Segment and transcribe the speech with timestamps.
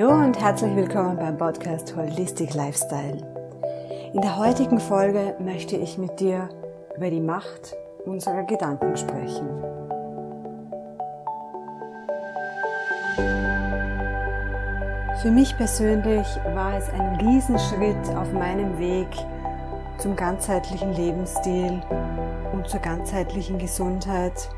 [0.00, 3.18] Hallo und herzlich willkommen beim Podcast Holistic Lifestyle.
[4.14, 6.48] In der heutigen Folge möchte ich mit dir
[6.96, 7.76] über die Macht
[8.06, 9.46] unserer Gedanken sprechen.
[15.20, 19.08] Für mich persönlich war es ein Riesenschritt auf meinem Weg
[19.98, 21.78] zum ganzheitlichen Lebensstil
[22.54, 24.48] und zur ganzheitlichen Gesundheit,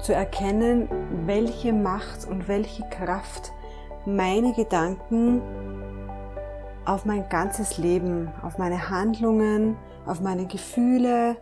[0.00, 0.88] zu erkennen,
[1.26, 3.52] welche Macht und welche Kraft
[4.06, 5.40] meine Gedanken
[6.84, 11.36] auf mein ganzes Leben, auf meine Handlungen, auf meine Gefühle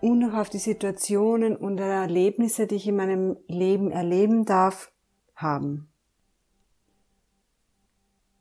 [0.00, 4.92] und auch auf die Situationen und Erlebnisse, die ich in meinem Leben erleben darf,
[5.34, 5.88] haben.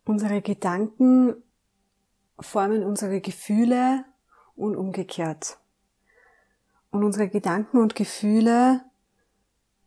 [0.05, 1.35] Unsere Gedanken
[2.39, 4.05] formen unsere Gefühle
[4.55, 5.59] und umgekehrt.
[6.91, 8.81] Und unsere Gedanken und Gefühle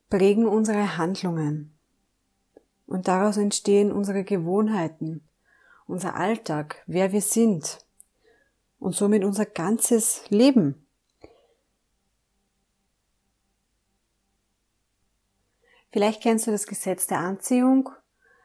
[0.09, 1.74] prägen unsere Handlungen.
[2.87, 5.27] Und daraus entstehen unsere Gewohnheiten,
[5.87, 7.79] unser Alltag, wer wir sind
[8.79, 10.87] und somit unser ganzes Leben.
[15.91, 17.89] Vielleicht kennst du das Gesetz der Anziehung.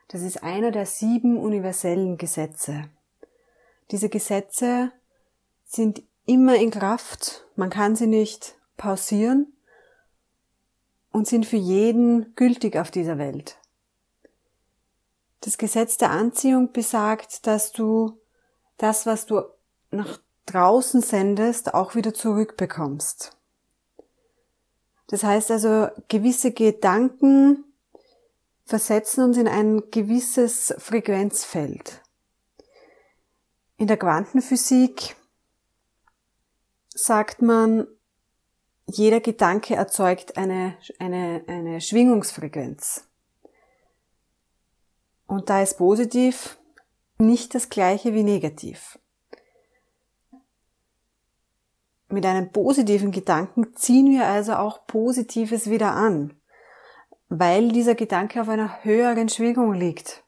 [0.07, 2.89] Das ist einer der sieben universellen Gesetze.
[3.91, 4.91] Diese Gesetze
[5.65, 7.45] sind immer in Kraft.
[7.55, 9.51] Man kann sie nicht pausieren
[11.11, 13.58] und sind für jeden gültig auf dieser Welt.
[15.41, 18.19] Das Gesetz der Anziehung besagt, dass du
[18.77, 19.41] das, was du
[19.91, 23.37] nach draußen sendest, auch wieder zurückbekommst.
[25.07, 27.63] Das heißt also, gewisse Gedanken
[28.65, 32.01] versetzen uns in ein gewisses Frequenzfeld.
[33.77, 35.15] In der Quantenphysik
[36.93, 37.87] sagt man,
[38.85, 43.08] jeder Gedanke erzeugt eine, eine, eine Schwingungsfrequenz.
[45.29, 46.57] Und da ist positiv
[47.19, 48.97] nicht das gleiche wie negativ.
[52.07, 56.33] Mit einem positiven Gedanken ziehen wir also auch Positives wieder an,
[57.27, 60.23] weil dieser Gedanke auf einer höheren Schwingung liegt.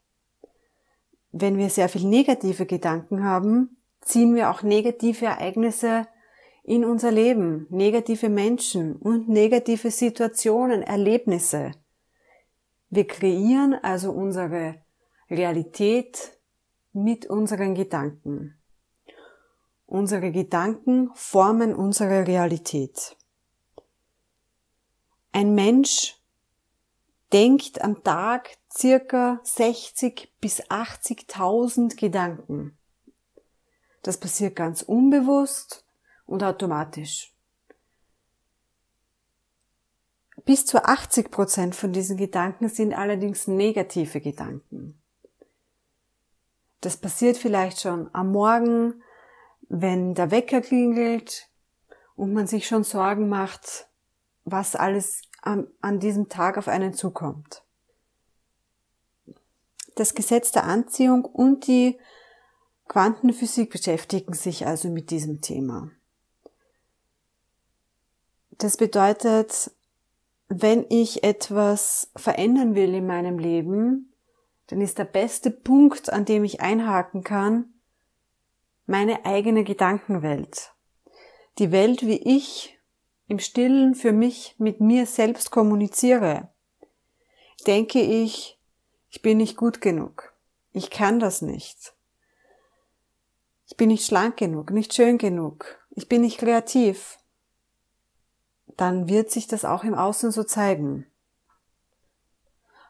[1.32, 6.08] Wenn wir sehr viel negative Gedanken haben, ziehen wir auch negative Ereignisse
[6.64, 11.72] in unser Leben, negative Menschen und negative Situationen, Erlebnisse.
[12.92, 14.76] Wir kreieren also unsere
[15.32, 16.38] Realität
[16.92, 18.60] mit unseren Gedanken.
[19.86, 23.16] Unsere Gedanken formen unsere Realität.
[25.32, 26.22] Ein Mensch
[27.32, 32.78] denkt am Tag circa 60 bis 80.000 Gedanken.
[34.04, 35.86] Das passiert ganz unbewusst
[36.26, 37.34] und automatisch.
[40.44, 45.01] Bis zu 80 Prozent von diesen Gedanken sind allerdings negative Gedanken.
[46.82, 49.04] Das passiert vielleicht schon am Morgen,
[49.70, 51.48] wenn der Wecker klingelt
[52.16, 53.88] und man sich schon Sorgen macht,
[54.44, 57.64] was alles an, an diesem Tag auf einen zukommt.
[59.96, 62.00] Das Gesetz der Anziehung und die
[62.88, 65.92] Quantenphysik beschäftigen sich also mit diesem Thema.
[68.52, 69.72] Das bedeutet,
[70.48, 74.11] wenn ich etwas verändern will in meinem Leben,
[74.72, 77.74] dann ist der beste Punkt, an dem ich einhaken kann,
[78.86, 80.72] meine eigene Gedankenwelt.
[81.60, 82.80] Die Welt, wie ich
[83.28, 86.54] im Stillen für mich mit mir selbst kommuniziere.
[87.68, 88.58] Denke ich,
[89.10, 90.34] ich bin nicht gut genug.
[90.72, 91.94] Ich kann das nicht.
[93.68, 95.86] Ich bin nicht schlank genug, nicht schön genug.
[95.90, 97.20] Ich bin nicht kreativ.
[98.78, 101.08] Dann wird sich das auch im Außen so zeigen.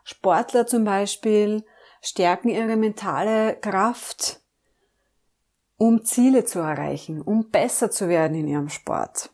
[0.03, 1.65] Sportler zum Beispiel
[2.01, 4.41] stärken ihre mentale Kraft,
[5.77, 9.31] um Ziele zu erreichen, um besser zu werden in ihrem Sport.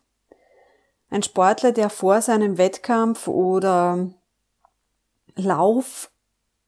[1.09, 4.09] Ein Sportler, der vor seinem Wettkampf oder
[5.35, 6.11] Lauf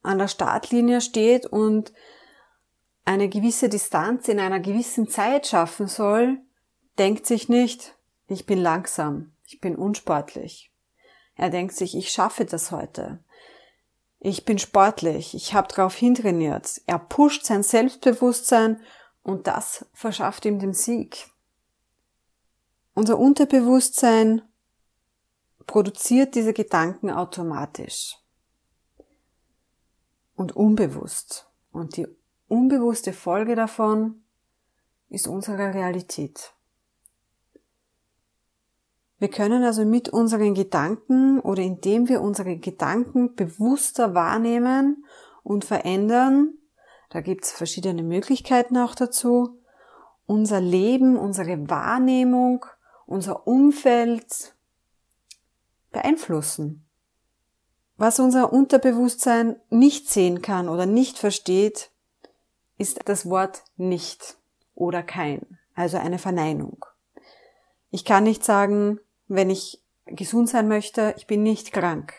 [0.02, 1.92] an der Startlinie steht und
[3.04, 6.38] eine gewisse Distanz in einer gewissen Zeit schaffen soll,
[6.98, 7.96] denkt sich nicht,
[8.28, 10.72] ich bin langsam, ich bin unsportlich.
[11.34, 13.22] Er denkt sich, ich schaffe das heute.
[14.22, 16.82] Ich bin sportlich, ich habe darauf hintrainiert.
[16.86, 18.80] Er pusht sein Selbstbewusstsein
[19.22, 21.30] und das verschafft ihm den Sieg.
[22.92, 24.42] Unser Unterbewusstsein
[25.66, 28.18] produziert diese Gedanken automatisch
[30.34, 31.50] und unbewusst.
[31.72, 32.06] Und die
[32.46, 34.22] unbewusste Folge davon
[35.08, 36.54] ist unsere Realität.
[39.20, 45.04] Wir können also mit unseren Gedanken oder indem wir unsere Gedanken bewusster wahrnehmen
[45.42, 46.54] und verändern,
[47.10, 49.60] da gibt's verschiedene Möglichkeiten auch dazu,
[50.24, 52.64] unser Leben, unsere Wahrnehmung,
[53.04, 54.54] unser Umfeld
[55.92, 56.86] beeinflussen.
[57.98, 61.90] Was unser Unterbewusstsein nicht sehen kann oder nicht versteht,
[62.78, 64.38] ist das Wort nicht
[64.74, 66.86] oder kein, also eine Verneinung.
[67.90, 68.98] Ich kann nicht sagen,
[69.30, 72.12] wenn ich gesund sein möchte, ich bin nicht krank.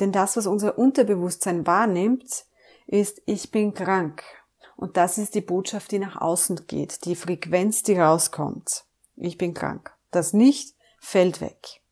[0.00, 2.46] Denn das, was unser Unterbewusstsein wahrnimmt,
[2.86, 4.24] ist, ich bin krank.
[4.76, 8.84] Und das ist die Botschaft, die nach außen geht, die Frequenz, die rauskommt.
[9.16, 9.94] Ich bin krank.
[10.10, 11.82] Das nicht fällt weg.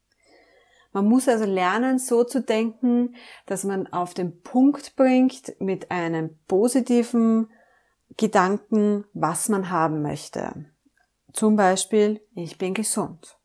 [0.93, 6.39] Man muss also lernen, so zu denken, dass man auf den Punkt bringt mit einem
[6.49, 7.51] positiven
[8.17, 10.67] Gedanken, was man haben möchte.
[11.33, 13.37] Zum Beispiel, ich bin gesund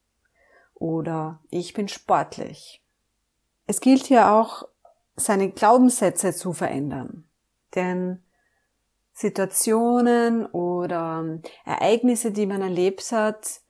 [0.79, 2.83] oder ich bin sportlich.
[3.67, 4.67] Es gilt hier auch,
[5.15, 7.25] seine Glaubenssätze zu verändern.
[7.75, 8.23] Denn
[9.13, 13.61] Situationen oder Ereignisse, die man erlebt hat,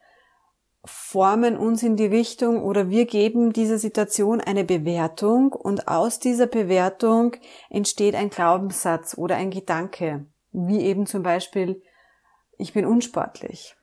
[0.85, 6.47] formen uns in die Richtung oder wir geben dieser Situation eine Bewertung und aus dieser
[6.47, 7.35] Bewertung
[7.69, 11.81] entsteht ein Glaubenssatz oder ein Gedanke, wie eben zum Beispiel,
[12.57, 13.75] ich bin unsportlich.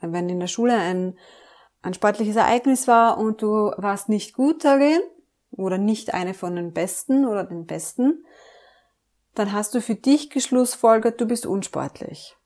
[0.00, 1.18] Wenn in der Schule ein,
[1.84, 5.00] ein sportliches Ereignis war und du warst nicht gut darin
[5.50, 8.24] oder nicht eine von den Besten oder den Besten,
[9.34, 12.36] dann hast du für dich geschlussfolgert, du bist unsportlich.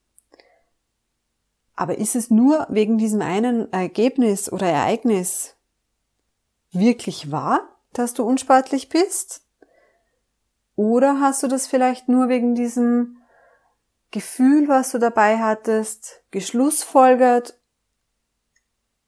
[1.77, 5.55] Aber ist es nur wegen diesem einen Ergebnis oder Ereignis
[6.73, 7.61] wirklich wahr,
[7.93, 9.43] dass du unsportlich bist?
[10.75, 13.19] Oder hast du das vielleicht nur wegen diesem
[14.11, 17.58] Gefühl, was du dabei hattest, geschlussfolgert?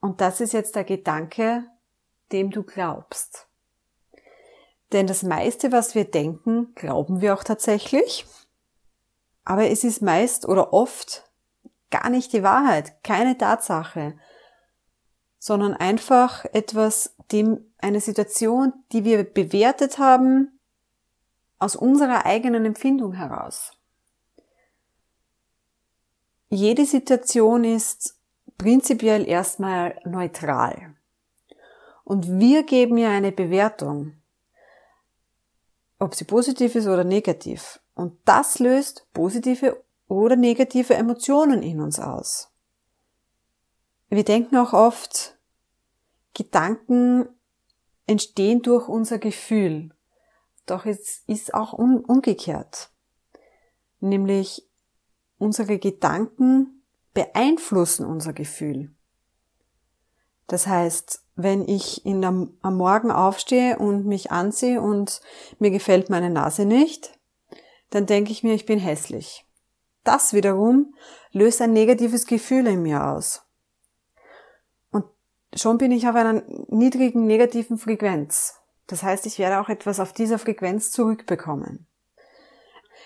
[0.01, 1.65] Und das ist jetzt der Gedanke,
[2.33, 3.47] dem du glaubst.
[4.93, 8.27] Denn das meiste, was wir denken, glauben wir auch tatsächlich.
[9.45, 11.31] Aber es ist meist oder oft
[11.91, 14.19] gar nicht die Wahrheit, keine Tatsache,
[15.39, 20.61] sondern einfach etwas, dem eine Situation, die wir bewertet haben,
[21.59, 23.73] aus unserer eigenen Empfindung heraus.
[26.49, 28.20] Jede Situation ist
[28.61, 30.95] prinzipiell erstmal neutral.
[32.05, 34.21] Und wir geben ihr eine Bewertung
[36.01, 37.79] ob sie positiv ist oder negativ.
[37.95, 42.51] Und das löst positive oder negative Emotionen in uns aus.
[44.09, 45.39] Wir denken auch oft,
[46.35, 47.29] Gedanken
[48.07, 49.91] entstehen durch unser Gefühl.
[50.67, 52.91] Doch es ist auch umgekehrt.
[54.01, 54.67] Nämlich
[55.39, 56.80] unsere Gedanken
[57.15, 58.91] beeinflussen unser Gefühl.
[60.47, 65.21] Das heißt, wenn ich in der, am Morgen aufstehe und mich ansehe und
[65.59, 67.19] mir gefällt meine Nase nicht,
[67.91, 69.47] dann denke ich mir, ich bin hässlich.
[70.05, 70.95] Das wiederum
[71.33, 73.43] löst ein negatives Gefühl in mir aus.
[74.91, 75.05] Und
[75.55, 78.57] schon bin ich auf einer niedrigen negativen Frequenz.
[78.87, 81.87] Das heißt, ich werde auch etwas auf dieser Frequenz zurückbekommen.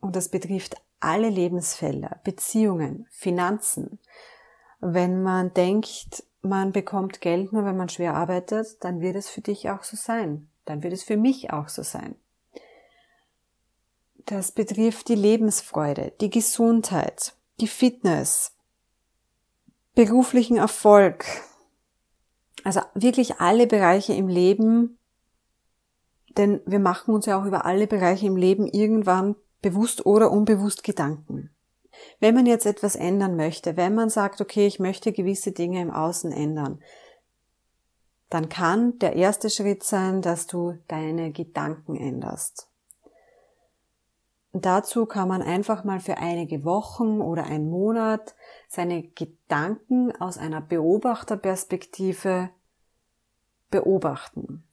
[0.01, 4.01] und das betrifft alle Lebensfelder, Beziehungen, Finanzen.
[4.81, 9.41] Wenn man denkt, man bekommt Geld nur, wenn man schwer arbeitet, dann wird es für
[9.41, 10.49] dich auch so sein.
[10.65, 12.17] Dann wird es für mich auch so sein.
[14.25, 18.53] Das betrifft die Lebensfreude, die Gesundheit, die Fitness,
[19.95, 21.25] beruflichen Erfolg,
[22.65, 24.99] also wirklich alle Bereiche im Leben,
[26.37, 30.85] denn wir machen uns ja auch über alle Bereiche im Leben irgendwann bewusst oder unbewusst
[30.85, 31.51] Gedanken.
[32.21, 35.91] Wenn man jetzt etwas ändern möchte, wenn man sagt, okay, ich möchte gewisse Dinge im
[35.91, 36.83] Außen ändern,
[38.29, 42.69] dann kann der erste Schritt sein, dass du deine Gedanken änderst.
[44.57, 48.35] Und dazu kann man einfach mal für einige Wochen oder einen Monat
[48.71, 52.49] seine Gedanken aus einer Beobachterperspektive
[53.71, 54.67] beobachten.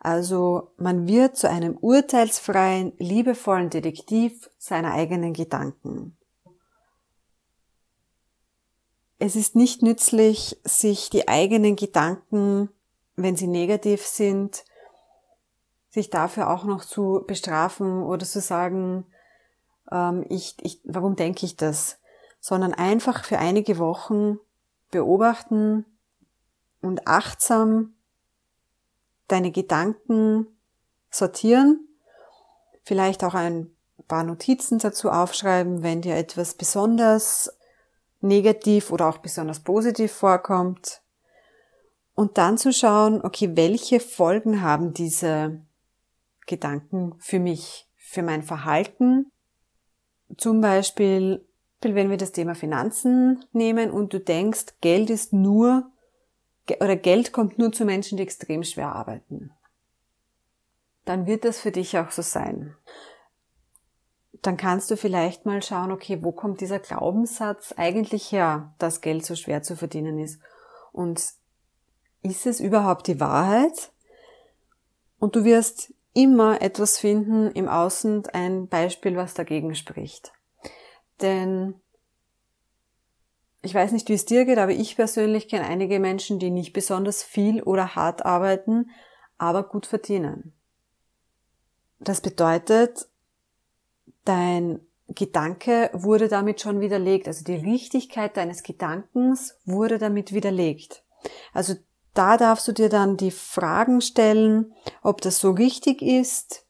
[0.00, 6.18] Also man wird zu einem urteilsfreien, liebevollen Detektiv seiner eigenen Gedanken.
[9.18, 12.68] Es ist nicht nützlich, sich die eigenen Gedanken,
[13.16, 14.66] wenn sie negativ sind,
[15.88, 19.06] sich dafür auch noch zu bestrafen oder zu sagen,
[19.90, 21.98] ähm, ich, ich, warum denke ich das?
[22.40, 24.38] Sondern einfach für einige Wochen
[24.90, 25.86] beobachten
[26.80, 27.94] und achtsam
[29.28, 30.46] deine Gedanken
[31.10, 31.88] sortieren,
[32.84, 33.74] vielleicht auch ein
[34.08, 37.56] paar Notizen dazu aufschreiben, wenn dir etwas besonders
[38.20, 41.02] negativ oder auch besonders positiv vorkommt.
[42.14, 45.62] Und dann zu schauen, okay, welche Folgen haben diese
[46.46, 49.32] Gedanken für mich, für mein Verhalten.
[50.36, 51.44] Zum Beispiel,
[51.80, 55.90] wenn wir das Thema Finanzen nehmen und du denkst, Geld ist nur,
[56.80, 59.50] oder Geld kommt nur zu Menschen, die extrem schwer arbeiten.
[61.04, 62.76] Dann wird das für dich auch so sein
[64.42, 69.24] dann kannst du vielleicht mal schauen, okay, wo kommt dieser Glaubenssatz eigentlich her, dass Geld
[69.24, 70.40] so schwer zu verdienen ist?
[70.90, 71.22] Und
[72.22, 73.92] ist es überhaupt die Wahrheit?
[75.20, 80.32] Und du wirst immer etwas finden im Außen, ein Beispiel, was dagegen spricht.
[81.20, 81.74] Denn
[83.62, 86.72] ich weiß nicht, wie es dir geht, aber ich persönlich kenne einige Menschen, die nicht
[86.72, 88.90] besonders viel oder hart arbeiten,
[89.38, 90.52] aber gut verdienen.
[92.00, 93.08] Das bedeutet,
[94.24, 97.28] dein Gedanke wurde damit schon widerlegt.
[97.28, 101.04] Also die Richtigkeit deines Gedankens wurde damit widerlegt.
[101.52, 101.74] Also
[102.14, 106.66] da darfst du dir dann die Fragen stellen, ob das so richtig ist,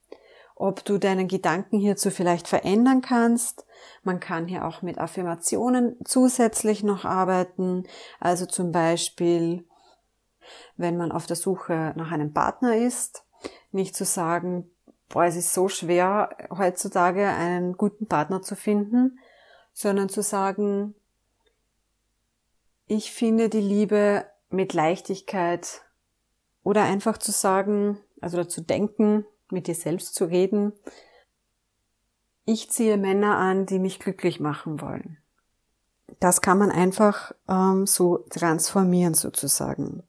[0.54, 3.66] ob du deinen Gedanken hierzu vielleicht verändern kannst.
[4.04, 7.84] Man kann hier auch mit Affirmationen zusätzlich noch arbeiten.
[8.20, 9.64] Also zum Beispiel,
[10.76, 13.25] wenn man auf der Suche nach einem Partner ist,
[13.72, 14.70] nicht zu sagen,
[15.08, 19.18] boah, es ist so schwer heutzutage einen guten Partner zu finden,
[19.72, 20.94] sondern zu sagen,
[22.87, 25.82] ich finde die Liebe mit Leichtigkeit
[26.62, 30.73] oder einfach zu sagen, also zu denken, mit dir selbst zu reden,
[32.44, 35.18] ich ziehe Männer an, die mich glücklich machen wollen.
[36.21, 40.02] Das kann man einfach ähm, so transformieren sozusagen.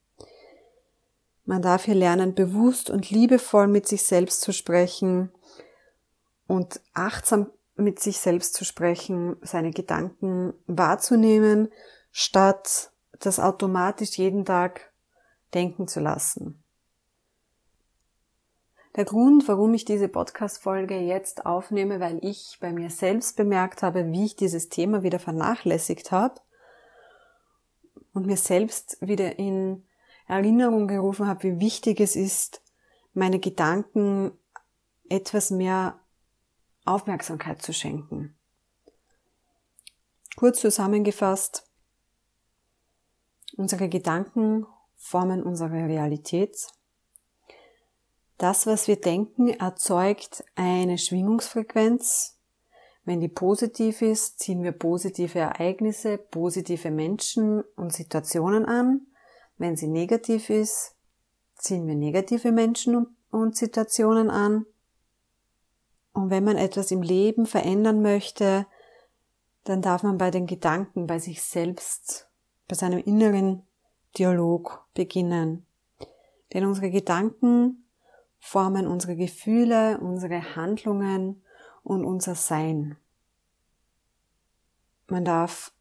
[1.46, 5.32] Man darf hier lernen, bewusst und liebevoll mit sich selbst zu sprechen
[6.48, 11.70] und achtsam mit sich selbst zu sprechen, seine Gedanken wahrzunehmen,
[12.12, 14.92] statt das automatisch jeden Tag
[15.54, 16.64] denken zu lassen.
[18.96, 24.12] Der Grund, warum ich diese Podcast-Folge jetzt aufnehme, weil ich bei mir selbst bemerkt habe,
[24.12, 26.40] wie ich dieses Thema wieder vernachlässigt habe
[28.14, 29.84] und mir selbst wieder in
[30.28, 32.62] Erinnerung gerufen habe, wie wichtig es ist,
[33.14, 34.32] meine Gedanken
[35.10, 36.00] etwas mehr
[36.86, 38.36] Aufmerksamkeit zu schenken.
[40.36, 41.68] Kurz zusammengefasst,
[43.58, 46.68] unsere Gedanken formen unsere Realität.
[48.38, 52.40] Das, was wir denken, erzeugt eine Schwingungsfrequenz.
[53.06, 59.08] Wenn die positiv ist, ziehen wir positive Ereignisse, positive Menschen und Situationen an.
[59.58, 60.96] Wenn sie negativ ist,
[61.58, 64.66] ziehen wir negative Menschen und Situationen an.
[66.14, 68.68] Und wenn man etwas im Leben verändern möchte,
[69.64, 72.30] dann darf man bei den Gedanken, bei sich selbst,
[72.68, 73.64] bei seinem inneren
[74.18, 75.66] Dialog beginnen.
[76.54, 77.86] Denn unsere Gedanken
[78.40, 81.44] formen unsere Gefühle, unsere Handlungen
[81.82, 82.98] und unser Sein.
[85.08, 85.74] Man darf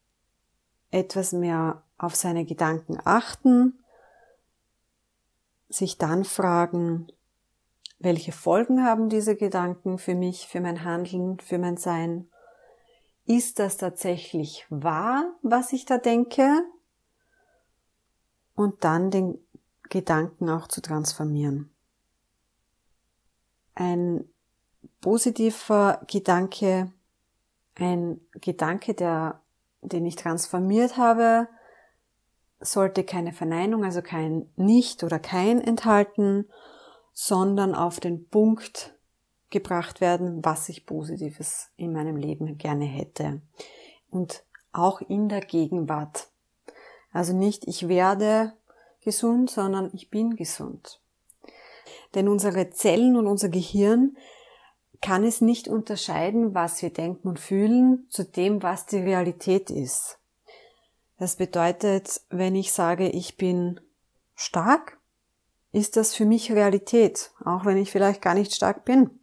[0.91, 3.79] etwas mehr auf seine Gedanken achten,
[5.69, 7.09] sich dann fragen,
[7.99, 12.29] welche Folgen haben diese Gedanken für mich, für mein Handeln, für mein Sein?
[13.27, 16.65] Ist das tatsächlich wahr, was ich da denke?
[18.55, 19.39] Und dann den
[19.89, 21.71] Gedanken auch zu transformieren.
[23.75, 24.29] Ein
[25.01, 26.93] positiver Gedanke,
[27.77, 29.41] ein Gedanke, der,
[29.81, 31.49] den ich transformiert habe,
[32.61, 36.49] sollte keine Verneinung, also kein Nicht oder kein enthalten,
[37.13, 38.95] sondern auf den Punkt
[39.53, 43.41] gebracht werden, was ich Positives in meinem Leben gerne hätte.
[44.11, 46.29] Und auch in der Gegenwart.
[47.13, 48.55] Also nicht ich werde
[49.03, 51.01] gesund, sondern ich bin gesund.
[52.15, 54.17] Denn unsere Zellen und unser Gehirn
[55.01, 60.19] kann es nicht unterscheiden, was wir denken und fühlen, zu dem, was die Realität ist.
[61.19, 63.81] Das bedeutet, wenn ich sage, ich bin
[64.35, 64.99] stark,
[65.73, 69.22] ist das für mich Realität, auch wenn ich vielleicht gar nicht stark bin.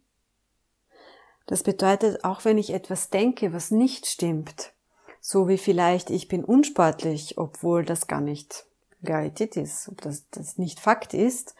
[1.50, 4.72] Das bedeutet, auch wenn ich etwas denke, was nicht stimmt,
[5.20, 8.66] so wie vielleicht ich bin unsportlich, obwohl das gar nicht
[9.02, 11.56] Realität ist, ob das, das nicht Fakt ist,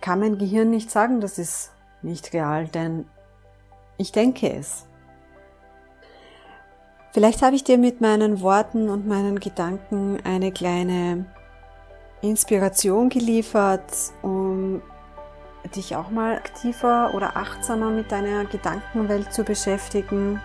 [0.00, 1.70] kann mein Gehirn nicht sagen, das ist
[2.00, 3.04] nicht real, denn
[3.98, 4.86] ich denke es.
[7.12, 11.26] Vielleicht habe ich dir mit meinen Worten und meinen Gedanken eine kleine
[12.22, 13.82] Inspiration geliefert,
[14.22, 14.80] um
[15.74, 20.40] dich auch mal aktiver oder achtsamer mit deiner Gedankenwelt zu beschäftigen.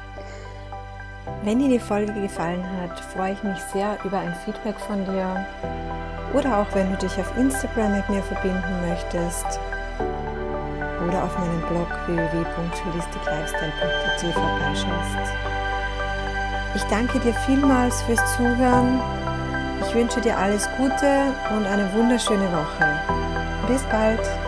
[1.43, 5.45] Wenn dir die Folge gefallen hat, freue ich mich sehr über ein Feedback von dir
[6.33, 9.59] oder auch wenn du dich auf Instagram mit mir verbinden möchtest
[11.07, 15.33] oder auf meinem Blog www.holisticlifestyle.at vorbeischaust.
[16.75, 18.99] Ich danke dir vielmals fürs Zuhören.
[19.81, 23.01] Ich wünsche dir alles Gute und eine wunderschöne Woche.
[23.67, 24.38] Bis bald!